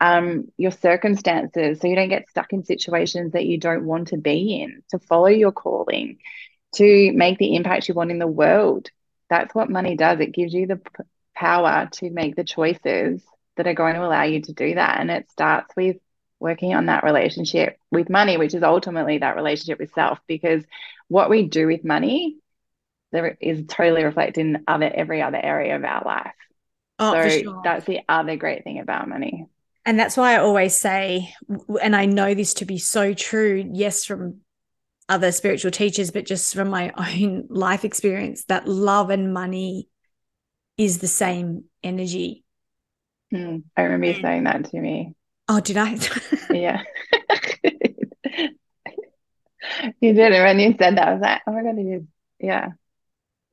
[0.00, 4.16] Um, your circumstances, so you don't get stuck in situations that you don't want to
[4.16, 6.18] be in, to follow your calling,
[6.76, 8.88] to make the impact you want in the world.
[9.28, 10.20] That's what money does.
[10.20, 13.22] It gives you the p- power to make the choices
[13.56, 15.00] that are going to allow you to do that.
[15.00, 15.98] And it starts with
[16.38, 20.64] working on that relationship with money, which is ultimately that relationship with self, because
[21.08, 22.38] what we do with money
[23.12, 26.34] there is totally reflected in other every other area of our life.
[26.98, 27.60] Oh, so sure.
[27.64, 29.46] that's the other great thing about money.
[29.86, 31.34] And that's why I always say,
[31.80, 34.40] and I know this to be so true, yes, from
[35.08, 39.88] other spiritual teachers, but just from my own life experience, that love and money
[40.76, 42.44] is the same energy.
[43.30, 43.58] Hmm.
[43.76, 45.14] I remember you saying that to me.
[45.48, 45.98] Oh, did I?
[46.50, 46.82] yeah.
[50.00, 50.32] you did.
[50.32, 52.02] And when you said that, I was like, oh my God, it is.
[52.38, 52.68] Yeah.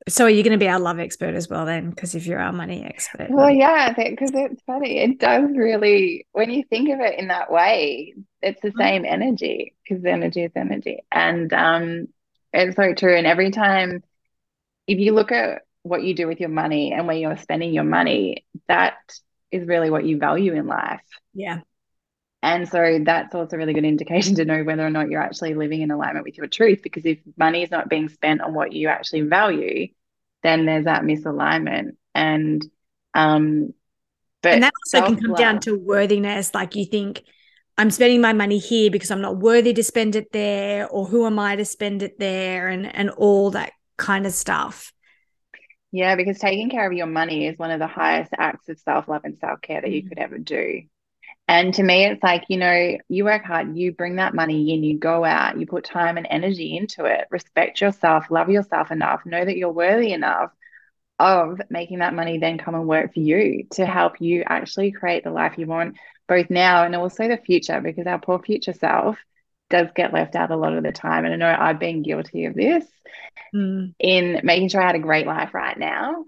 [0.08, 1.90] So are you going to be our love expert as well then?
[1.90, 3.28] Because if you're our money expert.
[3.30, 4.98] Well, yeah, because it's funny.
[4.98, 8.80] It does really, when you think of it in that way, it's the mm-hmm.
[8.80, 11.00] same energy because energy is energy.
[11.10, 12.06] And um,
[12.52, 13.16] it's so true.
[13.16, 14.02] And every time,
[14.86, 17.84] if you look at what you do with your money and where you're spending your
[17.84, 18.94] money, that
[19.50, 21.00] is really what you value in life.
[21.34, 21.60] Yeah.
[22.42, 25.54] And so that's also a really good indication to know whether or not you're actually
[25.54, 26.80] living in alignment with your truth.
[26.82, 29.88] Because if money is not being spent on what you actually value,
[30.42, 31.96] then there's that misalignment.
[32.14, 32.64] And
[33.14, 33.74] um
[34.42, 36.54] but and that also can come down to worthiness.
[36.54, 37.22] Like you think,
[37.76, 41.26] I'm spending my money here because I'm not worthy to spend it there, or who
[41.26, 44.92] am I to spend it there, and and all that kind of stuff.
[45.90, 49.08] Yeah, because taking care of your money is one of the highest acts of self
[49.08, 50.08] love and self care that you mm.
[50.08, 50.82] could ever do.
[51.48, 54.84] And to me, it's like, you know, you work hard, you bring that money in,
[54.84, 59.24] you go out, you put time and energy into it, respect yourself, love yourself enough,
[59.24, 60.52] know that you're worthy enough
[61.18, 65.24] of making that money then come and work for you to help you actually create
[65.24, 65.96] the life you want,
[66.28, 69.16] both now and also the future, because our poor future self
[69.70, 71.24] does get left out a lot of the time.
[71.24, 72.84] And I know I've been guilty of this
[73.54, 73.94] mm.
[73.98, 76.24] in making sure I had a great life right now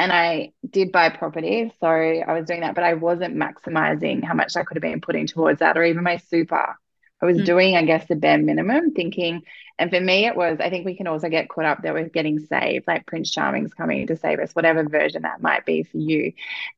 [0.00, 1.70] and I did buy property.
[1.78, 5.02] So I was doing that, but I wasn't maximizing how much I could have been
[5.02, 6.74] putting towards that or even my super.
[7.22, 7.44] I was mm.
[7.44, 9.42] doing, I guess, the bare minimum, thinking,
[9.78, 12.08] and for me, it was, I think we can also get caught up that we're
[12.08, 15.98] getting saved, like Prince Charming's coming to save us, whatever version that might be for
[15.98, 16.32] you.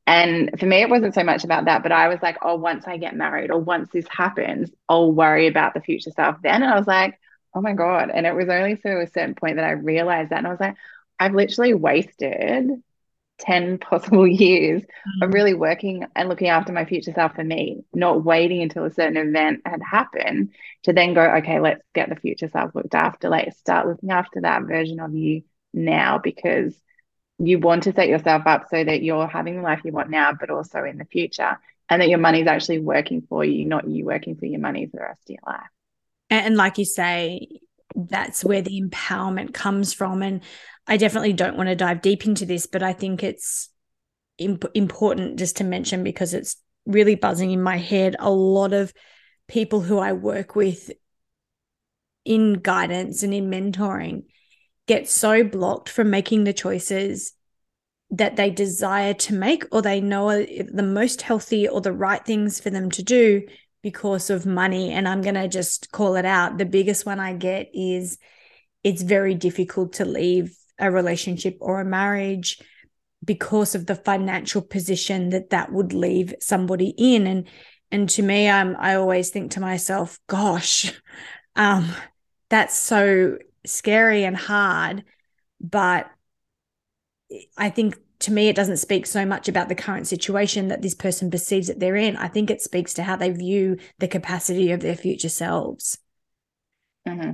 [0.05, 2.89] And for me, it wasn't so much about that, but I was like, oh, once
[2.89, 6.65] I get married or once this happens, I'll worry about the future stuff then.
[6.65, 7.21] And I was like,
[7.55, 8.11] oh my God.
[8.13, 10.39] And it was only through a certain point that I realized that.
[10.39, 10.75] And I was like,
[11.21, 12.83] I've literally wasted
[13.43, 15.23] 10 possible years mm-hmm.
[15.23, 15.35] of mm.
[15.35, 19.17] really working and looking after my future self for me, not waiting until a certain
[19.17, 20.51] event had happened
[20.85, 23.29] to then go, okay, let's get the future self looked after.
[23.29, 25.43] Like start looking after that version of you
[25.75, 26.75] now because
[27.39, 30.33] you want to set yourself up so that you're having the life you want now,
[30.33, 31.59] but also in the future.
[31.89, 34.87] And that your money is actually working for you, not you working for your money
[34.87, 35.69] for the rest of your life.
[36.31, 37.61] And like you say,
[37.95, 40.23] that's where the empowerment comes from.
[40.23, 40.43] And
[40.87, 43.69] I definitely don't want to dive deep into this, but I think it's
[44.39, 48.17] imp- important just to mention because it's really buzzing in my head.
[48.19, 48.93] A lot of
[49.49, 50.91] people who I work with
[52.25, 54.25] in guidance and in mentoring
[54.87, 57.33] get so blocked from making the choices
[58.11, 62.61] that they desire to make or they know the most healthy or the right things
[62.61, 63.43] for them to do
[63.83, 64.93] because of money.
[64.93, 66.59] And I'm going to just call it out.
[66.59, 68.19] The biggest one I get is
[68.85, 72.61] it's very difficult to leave a relationship or a marriage
[73.25, 77.49] because of the financial position that that would leave somebody in and
[77.91, 80.93] and to me I'm I always think to myself gosh
[81.57, 81.89] um
[82.49, 85.05] that's so scary and hard
[85.61, 86.11] but
[87.57, 90.95] I think to me it doesn't speak so much about the current situation that this
[90.95, 92.17] person perceives that they're in.
[92.17, 95.99] I think it speaks to how they view the capacity of their future selves.
[97.07, 97.33] Mm-hmm.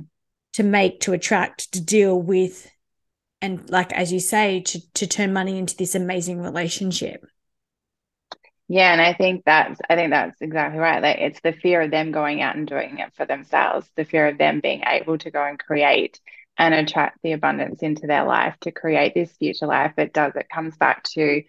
[0.53, 2.71] to make to attract to deal with
[3.39, 7.23] and like as you say to to turn money into this amazing relationship.
[8.67, 11.03] Yeah and i think that's i think that's exactly right.
[11.03, 14.27] Like it's the fear of them going out and doing it for themselves the fear
[14.27, 16.19] of them being able to go and create
[16.59, 20.49] and attract the abundance into their life to create this future life it does it
[20.53, 21.43] comes back to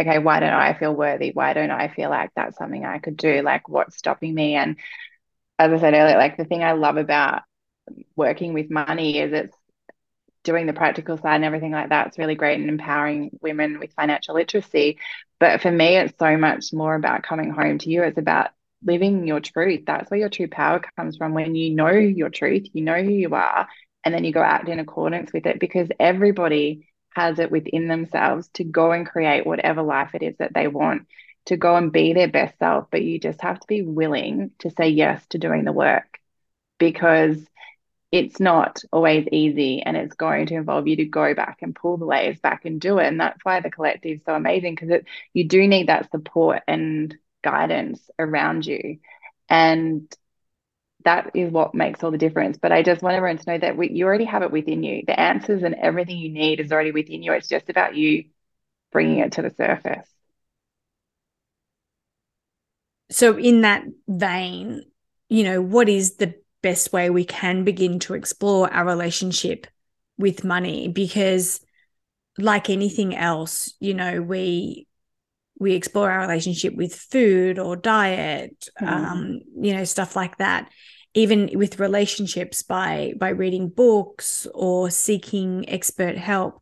[0.00, 3.16] okay why don't i feel worthy why don't i feel like that's something i could
[3.18, 4.76] do like what's stopping me and
[5.58, 7.42] as i said earlier like the thing i love about
[8.16, 9.56] working with money is it's
[10.44, 12.08] doing the practical side and everything like that.
[12.08, 14.98] It's really great and empowering women with financial literacy.
[15.40, 18.02] But for me, it's so much more about coming home to you.
[18.02, 18.50] It's about
[18.84, 19.82] living your truth.
[19.86, 21.34] That's where your true power comes from.
[21.34, 23.68] When you know your truth, you know who you are,
[24.04, 28.48] and then you go act in accordance with it because everybody has it within themselves
[28.54, 31.06] to go and create whatever life it is that they want,
[31.46, 32.86] to go and be their best self.
[32.90, 36.18] But you just have to be willing to say yes to doing the work
[36.78, 37.38] because
[38.12, 41.96] it's not always easy and it's going to involve you to go back and pull
[41.96, 45.02] the layers back and do it and that's why the collective is so amazing because
[45.32, 48.98] you do need that support and guidance around you
[49.48, 50.14] and
[51.04, 52.56] that is what makes all the difference.
[52.56, 55.02] But i just want everyone to know that we, you already have it within you.
[55.06, 57.32] The answers and everything you need is already within you.
[57.32, 58.24] It's just about you
[58.92, 60.08] bringing it to the surface.
[63.10, 64.84] So in that vein
[65.28, 69.66] you know what is the best way we can begin to explore our relationship
[70.16, 70.88] with money?
[70.88, 71.60] Because
[72.38, 74.88] like anything else you know we
[75.60, 78.88] we explore our relationship with food or diet mm.
[78.88, 80.68] um you know stuff like that
[81.14, 86.60] even with relationships by by reading books or seeking expert help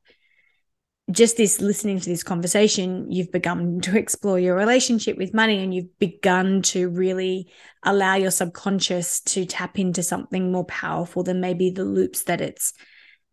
[1.10, 5.74] just this listening to this conversation, you've begun to explore your relationship with money and
[5.74, 7.50] you've begun to really
[7.82, 12.72] allow your subconscious to tap into something more powerful than maybe the loops that it's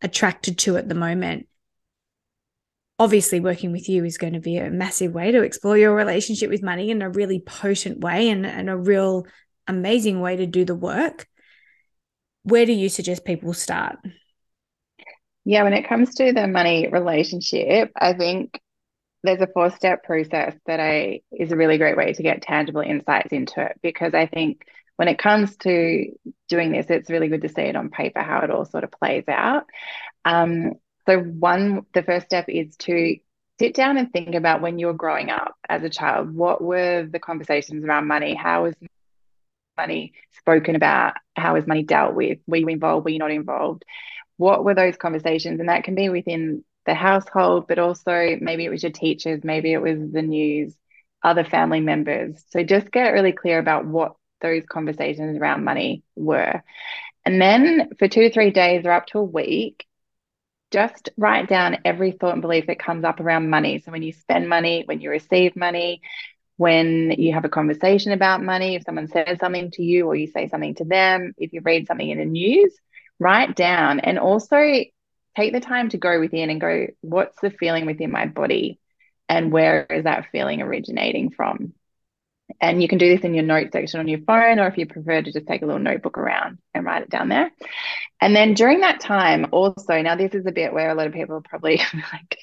[0.01, 1.47] attracted to at the moment.
[2.97, 6.49] Obviously, working with you is going to be a massive way to explore your relationship
[6.49, 9.25] with money in a really potent way and, and a real
[9.69, 11.27] amazing way to do the work.
[12.43, 13.97] Where do you suggest people start?
[15.45, 18.59] Yeah, when it comes to the money relationship, I think
[19.23, 22.81] there's a four step process that I is a really great way to get tangible
[22.81, 26.11] insights into it because I think when it comes to
[26.49, 28.91] doing this, it's really good to see it on paper how it all sort of
[28.91, 29.63] plays out.
[30.25, 30.73] Um,
[31.05, 33.17] so one, the first step is to
[33.59, 37.07] sit down and think about when you were growing up as a child, what were
[37.09, 38.33] the conversations around money?
[38.33, 38.75] How was
[39.79, 41.13] money spoken about?
[41.35, 42.39] How is money dealt with?
[42.47, 43.05] Were you involved?
[43.05, 43.83] Were you not involved?
[44.37, 45.59] What were those conversations?
[45.59, 49.73] And that can be within the household, but also maybe it was your teachers, maybe
[49.73, 50.75] it was the news,
[51.23, 52.43] other family members.
[52.49, 56.63] So just get really clear about what those conversations around money were.
[57.25, 59.85] And then for two to three days or up to a week,
[60.71, 63.79] just write down every thought and belief that comes up around money.
[63.79, 66.01] So when you spend money, when you receive money,
[66.59, 70.27] when you have a conversation about money, if someone says something to you or you
[70.27, 72.77] say something to them, if you read something in the news,
[73.17, 74.57] write down and also
[75.37, 78.77] take the time to go within and go, what's the feeling within my body?
[79.29, 81.71] And where is that feeling originating from?
[82.59, 84.85] And you can do this in your note section on your phone, or if you
[84.85, 87.51] prefer to just take a little notebook around and write it down there.
[88.19, 91.13] And then during that time, also, now this is a bit where a lot of
[91.13, 91.77] people probably
[92.11, 92.39] like,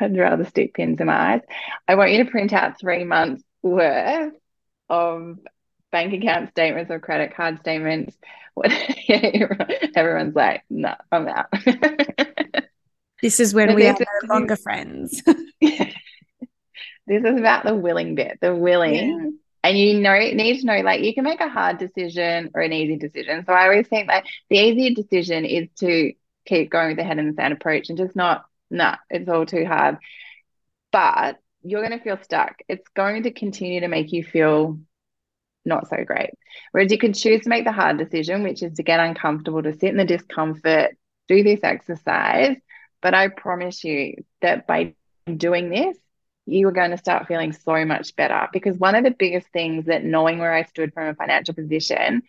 [0.00, 1.40] I'd rather stick pins in my eyes.
[1.86, 4.34] I want you to print out three months worth
[4.88, 5.38] of
[5.90, 8.16] bank account statements or credit card statements.
[9.94, 11.46] Everyone's like, no, I'm out.
[13.22, 15.22] this is when we are no longer friends.
[15.60, 15.94] this
[17.06, 18.94] is about the willing bit, the willing.
[18.94, 19.30] Yeah.
[19.64, 22.72] And you know, need to know like you can make a hard decision or an
[22.72, 23.44] easy decision.
[23.46, 26.12] So I always think that the easier decision is to
[26.44, 29.46] keep going with the head in the sand approach and just not nah, it's all
[29.46, 29.98] too hard.
[30.90, 32.56] But you're going to feel stuck.
[32.68, 34.78] It's going to continue to make you feel
[35.64, 36.30] not so great.
[36.72, 39.72] Whereas you can choose to make the hard decision, which is to get uncomfortable, to
[39.72, 40.96] sit in the discomfort,
[41.28, 42.56] do this exercise.
[43.00, 44.94] But I promise you that by
[45.32, 45.96] doing this,
[46.46, 48.48] you are going to start feeling so much better.
[48.52, 52.22] Because one of the biggest things that knowing where I stood from a financial position,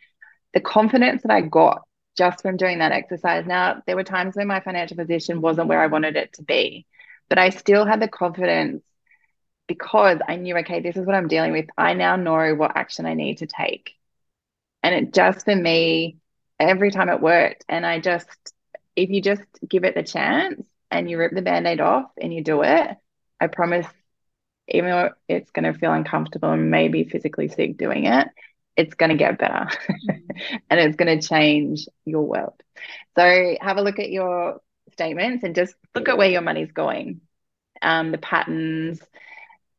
[0.54, 1.82] the confidence that I got
[2.18, 3.46] just from doing that exercise.
[3.46, 6.86] Now, there were times when my financial position wasn't where I wanted it to be,
[7.30, 8.84] but I still had the confidence
[9.68, 11.68] because I knew, okay, this is what I'm dealing with.
[11.78, 13.96] I now know what action I need to take.
[14.84, 16.18] And it just for me,
[16.60, 17.66] every time it worked.
[17.70, 18.28] And I just,
[18.96, 22.34] if you just give it the chance and you rip the band aid off and
[22.34, 22.90] you do it,
[23.40, 23.88] I promise,
[24.68, 28.28] even though it's going to feel uncomfortable and maybe physically sick doing it,
[28.76, 29.68] it's going to get better
[30.70, 32.54] and it's going to change your world.
[33.18, 34.60] So have a look at your
[34.94, 37.22] statements and just look at where your money's going,
[37.82, 39.02] um, the patterns.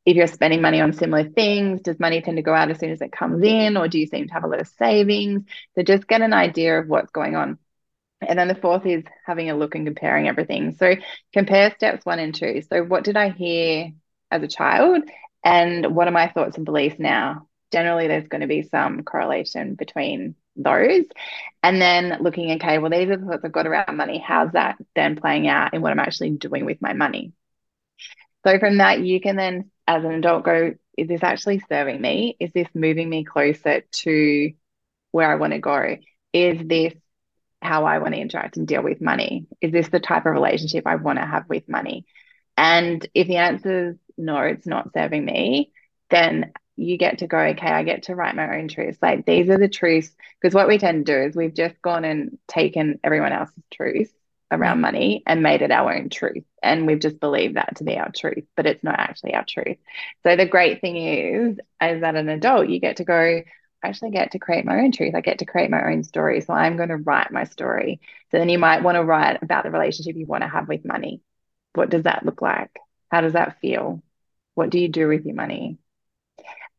[0.06, 2.90] If you're spending money on similar things, does money tend to go out as soon
[2.90, 5.44] as it comes in, or do you seem to have a lot of savings?
[5.74, 7.58] So just get an idea of what's going on.
[8.20, 10.76] And then the fourth is having a look and comparing everything.
[10.76, 10.94] So
[11.32, 12.62] compare steps one and two.
[12.70, 13.92] So, what did I hear
[14.30, 15.02] as a child?
[15.44, 17.48] And what are my thoughts and beliefs now?
[17.74, 21.04] Generally there's going to be some correlation between those.
[21.64, 24.22] And then looking, okay, well, these are the thoughts I've got around money.
[24.24, 27.32] How's that then playing out in what I'm actually doing with my money?
[28.46, 32.36] So from that, you can then, as an adult, go, is this actually serving me?
[32.38, 34.52] Is this moving me closer to
[35.10, 35.96] where I want to go?
[36.32, 36.94] Is this
[37.60, 39.46] how I want to interact and deal with money?
[39.60, 42.06] Is this the type of relationship I want to have with money?
[42.56, 45.72] And if the answer is no, it's not serving me,
[46.10, 48.98] then you get to go, okay, I get to write my own truths.
[49.00, 50.10] Like these are the truths.
[50.40, 54.12] Because what we tend to do is we've just gone and taken everyone else's truth
[54.50, 54.82] around mm-hmm.
[54.82, 56.44] money and made it our own truth.
[56.62, 59.76] And we've just believed that to be our truth, but it's not actually our truth.
[60.22, 63.14] So the great thing is, as that an adult, you get to go,
[63.82, 65.14] I actually get to create my own truth.
[65.14, 66.40] I get to create my own story.
[66.40, 68.00] So I'm going to write my story.
[68.30, 70.84] So then you might want to write about the relationship you want to have with
[70.84, 71.20] money.
[71.74, 72.70] What does that look like?
[73.10, 74.02] How does that feel?
[74.54, 75.78] What do you do with your money?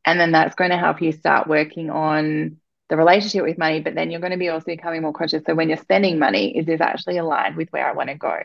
[0.06, 2.58] And then that's going to help you start working on
[2.90, 5.44] the relationship with money, but then you're going to be also becoming more conscious.
[5.46, 8.38] So when you're spending money, is this actually aligned with where I want to go?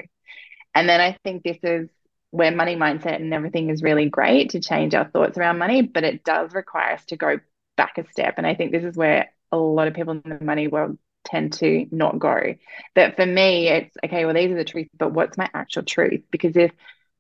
[0.75, 1.91] And then I think this is
[2.31, 6.05] where money mindset and everything is really great to change our thoughts around money, but
[6.05, 7.39] it does require us to go
[7.77, 8.35] back a step.
[8.39, 11.53] And I think this is where a lot of people in the money world tend
[11.55, 12.55] to not go.
[12.95, 16.23] But for me, it's okay, well, these are the truths, but what's my actual truth?
[16.31, 16.71] Because if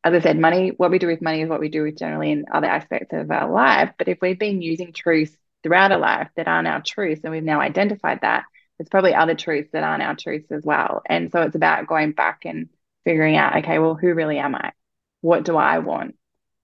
[0.03, 2.31] as I said, money, what we do with money is what we do with generally
[2.33, 3.93] in other aspects of our life.
[3.99, 7.43] But if we've been using truths throughout our life that aren't our truths and we've
[7.43, 8.45] now identified that,
[8.79, 11.03] there's probably other truths that aren't our truths as well.
[11.05, 12.71] And so it's about going back and
[13.05, 14.73] figuring out, okay, well, who really am I?
[15.21, 16.17] What do I want?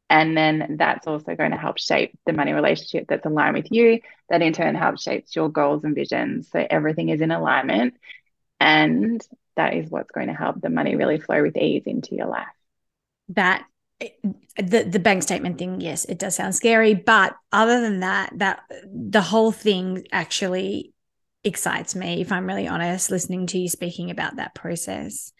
[0.08, 4.00] And then that's also going to help shape the money relationship that's aligned with you.
[4.30, 6.48] That in turn helps shape your goals and visions.
[6.50, 7.94] So everything is in alignment.
[8.60, 9.20] And
[9.56, 12.46] that is what's going to help the money really flow with ease into your life
[13.28, 13.66] that
[14.56, 18.60] the the bank statement thing yes it does sound scary but other than that that
[18.92, 20.92] the whole thing actually
[21.44, 25.32] excites me if i'm really honest listening to you speaking about that process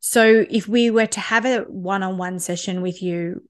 [0.00, 3.42] So if we were to have a one-on-one session with you,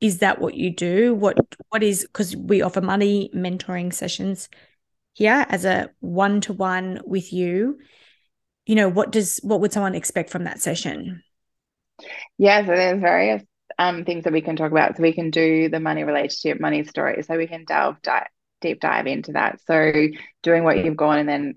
[0.00, 1.14] is that what you do?
[1.14, 1.38] What
[1.70, 4.48] what is because we offer money mentoring sessions
[5.14, 7.78] here as a one-to-one with you.
[8.66, 11.22] You know, what does what would someone expect from that session?
[12.38, 13.42] Yeah, so there's various
[13.78, 14.96] um, things that we can talk about.
[14.96, 17.22] So we can do the money relationship, money story.
[17.22, 18.28] So we can delve di-
[18.60, 19.60] deep dive into that.
[19.66, 19.92] So
[20.42, 21.54] doing what you've gone and then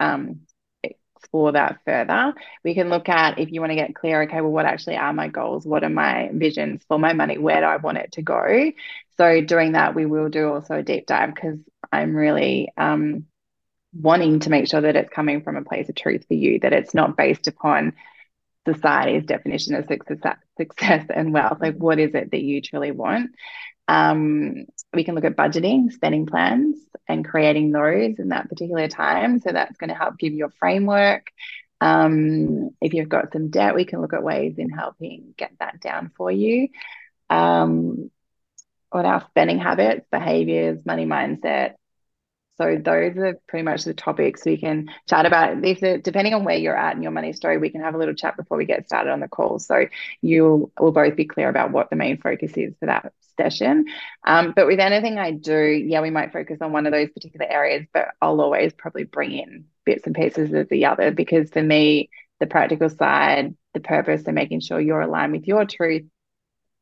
[0.00, 0.40] um,
[0.82, 2.34] explore that further.
[2.64, 5.12] We can look at if you want to get clear, okay, well, what actually are
[5.12, 5.66] my goals?
[5.66, 7.38] What are my visions for my money?
[7.38, 8.72] Where do I want it to go?
[9.16, 11.58] So doing that, we will do also a deep dive because
[11.92, 13.24] I'm really um,
[13.94, 16.72] wanting to make sure that it's coming from a place of truth for you, that
[16.72, 17.94] it's not based upon
[18.66, 21.58] society's definition of success, success and wealth.
[21.60, 23.30] Like, what is it that you truly want?
[23.88, 26.76] Um, we can look at budgeting, spending plans,
[27.08, 29.40] and creating those in that particular time.
[29.40, 31.28] So that's going to help give you a framework.
[31.80, 35.80] Um, if you've got some debt, we can look at ways in helping get that
[35.80, 36.68] down for you.
[37.30, 38.10] Um,
[38.90, 39.24] what else?
[39.30, 41.74] Spending habits, behaviors, money mindset,
[42.58, 45.62] so those are pretty much the topics we can chat about.
[45.64, 48.14] If depending on where you're at in your money story, we can have a little
[48.14, 49.58] chat before we get started on the call.
[49.58, 49.86] So
[50.22, 53.86] you will both be clear about what the main focus is for that session.
[54.26, 57.46] Um, but with anything I do, yeah, we might focus on one of those particular
[57.46, 61.62] areas, but I'll always probably bring in bits and pieces of the other because for
[61.62, 66.04] me, the practical side, the purpose, and making sure you're aligned with your truth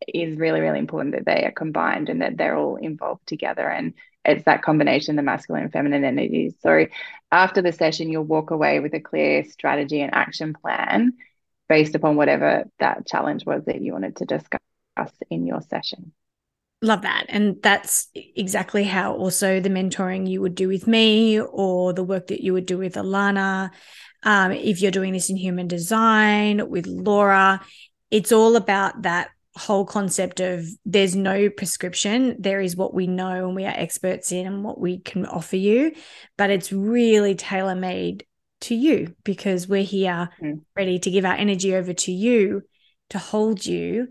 [0.07, 3.69] is really, really important that they are combined and that they're all involved together.
[3.69, 3.95] And
[4.25, 6.55] it's that combination, the masculine and feminine energies.
[6.61, 6.87] So
[7.31, 11.15] after the session, you'll walk away with a clear strategy and action plan
[11.69, 14.61] based upon whatever that challenge was that you wanted to discuss
[15.31, 16.13] in your session.
[16.83, 17.27] Love that.
[17.29, 22.27] And that's exactly how also the mentoring you would do with me or the work
[22.27, 23.71] that you would do with Alana.
[24.23, 27.61] Um, if you're doing this in human design with Laura,
[28.11, 32.37] it's all about that whole concept of there's no prescription.
[32.41, 35.57] There is what we know and we are experts in and what we can offer
[35.57, 35.93] you
[36.37, 38.27] but it's really tailor made
[38.63, 40.61] to you because we're here mm.
[40.75, 42.63] ready to give our energy over to you
[43.11, 44.09] to hold you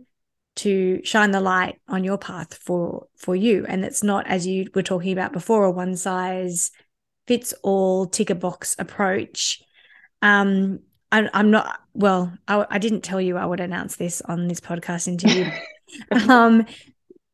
[0.55, 3.65] to shine the light on your path for for you.
[3.67, 6.69] And it's not as you were talking about before a one size
[7.25, 9.61] fits all tick a box approach.
[10.21, 10.79] Um
[11.11, 12.33] I, am not well.
[12.47, 15.49] I, I, didn't tell you I would announce this on this podcast interview.
[16.29, 16.65] um,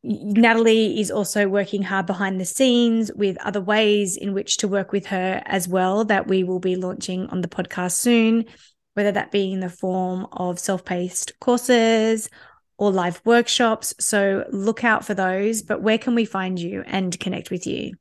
[0.02, 4.92] Natalie is also working hard behind the scenes with other ways in which to work
[4.92, 8.46] with her as well that we will be launching on the podcast soon,
[8.94, 12.30] whether that be in the form of self paced courses
[12.78, 13.94] or live workshops.
[14.00, 15.62] So look out for those.
[15.62, 17.96] But where can we find you and connect with you?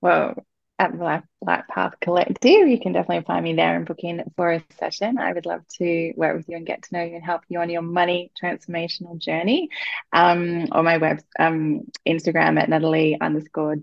[0.00, 0.34] Well,
[0.78, 2.68] at the Light, Path Collective.
[2.68, 5.18] You can definitely find me there and book in for a session.
[5.18, 7.60] I would love to work with you and get to know you and help you
[7.60, 9.70] on your money transformational journey.
[10.12, 13.76] Um, or my web um, Instagram at Natalie underscore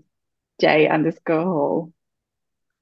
[0.60, 1.92] J underscore Hall.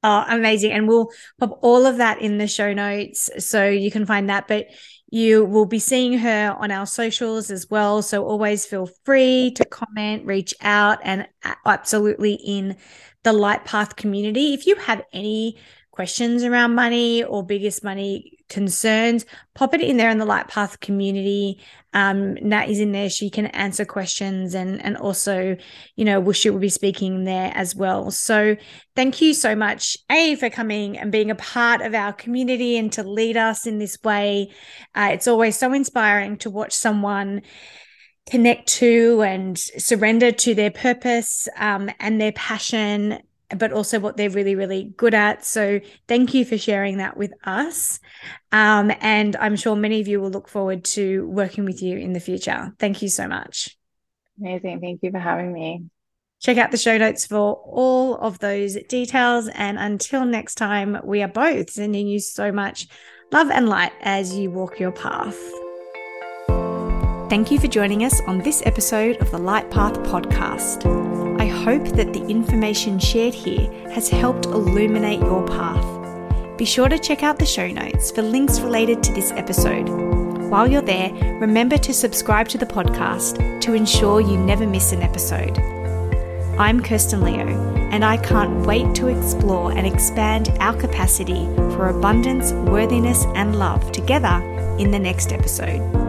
[0.02, 0.72] Oh, amazing.
[0.72, 4.48] And we'll pop all of that in the show notes so you can find that.
[4.48, 4.66] But
[5.12, 8.00] you will be seeing her on our socials as well.
[8.00, 11.28] So always feel free to comment, reach out, and
[11.66, 12.78] absolutely in
[13.22, 14.54] the Light Path community.
[14.54, 15.58] If you have any
[15.92, 19.24] questions around money or biggest money concerns,
[19.54, 21.60] pop it in there in the Light Path community.
[21.94, 25.56] Um, Nat is in there; she can answer questions, and and also,
[25.94, 28.10] you know, she will be speaking there as well.
[28.10, 28.56] So,
[28.96, 32.92] thank you so much, A, for coming and being a part of our community and
[32.94, 34.50] to lead us in this way.
[34.94, 37.42] Uh, it's always so inspiring to watch someone
[38.30, 43.18] connect to and surrender to their purpose um, and their passion,
[43.56, 45.44] but also what they're really, really good at.
[45.44, 48.00] So, thank you for sharing that with us.
[48.50, 52.12] Um, and I'm sure many of you will look forward to working with you in
[52.12, 52.72] the future.
[52.78, 53.76] Thank you so much.
[54.40, 54.80] Amazing.
[54.80, 55.84] Thank you for having me.
[56.40, 59.48] Check out the show notes for all of those details.
[59.54, 62.88] And until next time, we are both sending you so much
[63.30, 65.38] love and light as you walk your path.
[67.30, 71.11] Thank you for joining us on this episode of the Light Path podcast.
[71.42, 76.56] I hope that the information shared here has helped illuminate your path.
[76.56, 79.88] Be sure to check out the show notes for links related to this episode.
[80.50, 85.02] While you're there, remember to subscribe to the podcast to ensure you never miss an
[85.02, 85.58] episode.
[86.60, 87.48] I'm Kirsten Leo,
[87.90, 93.90] and I can't wait to explore and expand our capacity for abundance, worthiness, and love
[93.90, 94.40] together
[94.78, 96.01] in the next episode.